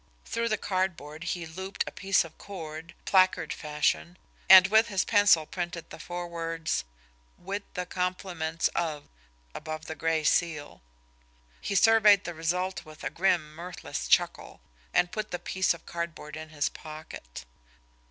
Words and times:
Through 0.25 0.49
the 0.49 0.57
cardboard 0.57 1.25
he 1.25 1.45
looped 1.45 1.83
a 1.85 1.91
piece 1.91 2.23
of 2.25 2.35
cord, 2.39 2.95
placard 3.05 3.53
fashion, 3.53 4.17
and 4.49 4.65
with 4.65 4.87
his 4.87 5.05
pencil 5.05 5.45
printed 5.45 5.91
the 5.91 5.99
four 5.99 6.27
words 6.27 6.85
"with 7.37 7.61
the 7.75 7.85
compliments 7.85 8.67
of" 8.69 9.03
above 9.53 9.85
the 9.85 9.93
gray 9.93 10.23
seal. 10.23 10.81
He 11.61 11.75
surveyed 11.75 12.23
the 12.23 12.33
result 12.33 12.83
with 12.83 13.03
a 13.03 13.11
grim, 13.11 13.53
mirthless 13.53 14.07
chuckle 14.07 14.59
and 14.91 15.11
put 15.11 15.29
the 15.29 15.37
piece 15.37 15.71
of 15.71 15.85
cardboard 15.85 16.35
in 16.35 16.49
his 16.49 16.67
pocket. 16.67 17.45